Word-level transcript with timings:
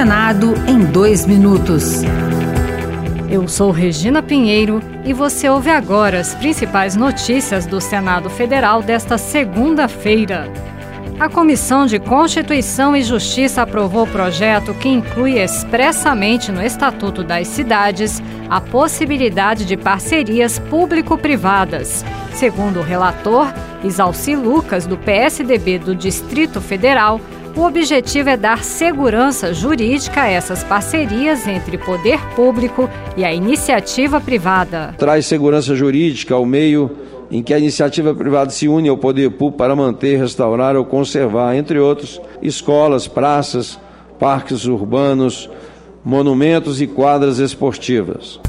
Senado 0.00 0.54
em 0.66 0.78
dois 0.82 1.26
minutos. 1.26 2.00
Eu 3.30 3.46
sou 3.46 3.70
Regina 3.70 4.22
Pinheiro 4.22 4.80
e 5.04 5.12
você 5.12 5.46
ouve 5.46 5.68
agora 5.68 6.20
as 6.20 6.34
principais 6.34 6.96
notícias 6.96 7.66
do 7.66 7.82
Senado 7.82 8.30
Federal 8.30 8.80
desta 8.82 9.18
segunda-feira. 9.18 10.50
A 11.18 11.28
Comissão 11.28 11.84
de 11.84 11.98
Constituição 11.98 12.96
e 12.96 13.02
Justiça 13.02 13.60
aprovou 13.60 14.04
o 14.04 14.10
projeto 14.10 14.72
que 14.72 14.88
inclui 14.88 15.38
expressamente 15.38 16.50
no 16.50 16.64
Estatuto 16.64 17.22
das 17.22 17.46
Cidades 17.48 18.22
a 18.48 18.58
possibilidade 18.58 19.66
de 19.66 19.76
parcerias 19.76 20.58
público-privadas. 20.58 22.06
Segundo 22.32 22.80
o 22.80 22.82
relator, 22.82 23.52
Isalci 23.84 24.34
Lucas, 24.34 24.86
do 24.86 24.96
PSDB 24.96 25.78
do 25.78 25.94
Distrito 25.94 26.58
Federal, 26.58 27.20
o 27.56 27.62
objetivo 27.62 28.28
é 28.28 28.36
dar 28.36 28.62
segurança 28.62 29.52
jurídica 29.52 30.22
a 30.22 30.28
essas 30.28 30.62
parcerias 30.62 31.46
entre 31.46 31.76
poder 31.78 32.18
público 32.34 32.88
e 33.16 33.24
a 33.24 33.32
iniciativa 33.32 34.20
privada. 34.20 34.94
Traz 34.98 35.26
segurança 35.26 35.74
jurídica 35.74 36.34
ao 36.34 36.46
meio 36.46 36.90
em 37.30 37.42
que 37.42 37.54
a 37.54 37.58
iniciativa 37.58 38.14
privada 38.14 38.50
se 38.50 38.68
une 38.68 38.88
ao 38.88 38.96
poder 38.96 39.30
público 39.30 39.58
para 39.58 39.76
manter, 39.76 40.18
restaurar 40.18 40.76
ou 40.76 40.84
conservar, 40.84 41.54
entre 41.56 41.78
outros, 41.78 42.20
escolas, 42.42 43.06
praças, 43.06 43.78
parques 44.18 44.66
urbanos, 44.66 45.48
monumentos 46.04 46.80
e 46.80 46.86
quadras 46.86 47.38
esportivas. 47.38 48.40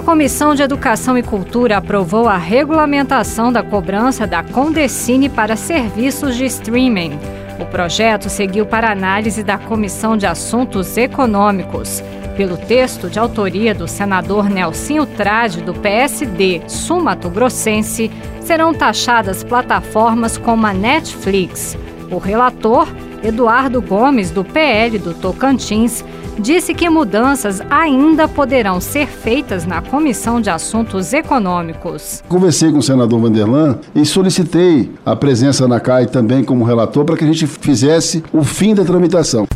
A 0.00 0.02
Comissão 0.02 0.54
de 0.54 0.62
Educação 0.62 1.18
e 1.18 1.22
Cultura 1.22 1.76
aprovou 1.76 2.26
a 2.26 2.38
regulamentação 2.38 3.52
da 3.52 3.62
cobrança 3.62 4.26
da 4.26 4.42
Condecine 4.42 5.28
para 5.28 5.56
serviços 5.56 6.36
de 6.36 6.46
streaming. 6.46 7.18
O 7.60 7.66
projeto 7.66 8.30
seguiu 8.30 8.64
para 8.64 8.90
análise 8.90 9.44
da 9.44 9.58
Comissão 9.58 10.16
de 10.16 10.24
Assuntos 10.24 10.96
Econômicos. 10.96 12.02
Pelo 12.34 12.56
texto 12.56 13.10
de 13.10 13.18
autoria 13.18 13.74
do 13.74 13.86
senador 13.86 14.48
Nelsinho 14.48 15.04
Trade, 15.04 15.60
do 15.60 15.74
PSD 15.74 16.62
Sumato 16.66 17.28
Grossense, 17.28 18.10
serão 18.40 18.72
taxadas 18.72 19.44
plataformas 19.44 20.38
como 20.38 20.66
a 20.66 20.72
Netflix. 20.72 21.76
O 22.10 22.16
relator, 22.16 22.88
Eduardo 23.22 23.82
Gomes, 23.82 24.30
do 24.30 24.44
PL 24.44 24.98
do 24.98 25.14
Tocantins, 25.14 26.04
disse 26.38 26.72
que 26.74 26.88
mudanças 26.88 27.60
ainda 27.70 28.26
poderão 28.26 28.80
ser 28.80 29.06
feitas 29.06 29.66
na 29.66 29.82
Comissão 29.82 30.40
de 30.40 30.48
Assuntos 30.48 31.12
Econômicos. 31.12 32.22
Conversei 32.28 32.72
com 32.72 32.78
o 32.78 32.82
senador 32.82 33.20
Vanderlan 33.20 33.78
e 33.94 34.04
solicitei 34.04 34.90
a 35.04 35.14
presença 35.14 35.68
na 35.68 35.78
CAI 35.78 36.06
também 36.06 36.42
como 36.42 36.64
relator 36.64 37.04
para 37.04 37.16
que 37.16 37.24
a 37.24 37.26
gente 37.26 37.46
fizesse 37.46 38.24
o 38.32 38.42
fim 38.42 38.74
da 38.74 38.84
tramitação. 38.84 39.46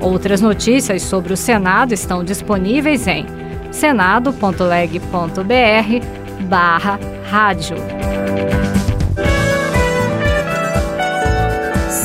Outras 0.00 0.40
notícias 0.40 1.02
sobre 1.02 1.32
o 1.32 1.36
Senado 1.36 1.94
estão 1.94 2.22
disponíveis 2.22 3.06
em 3.06 3.24
senado.leg.br 3.70 5.02
barra 6.48 7.00
rádio. 7.30 7.76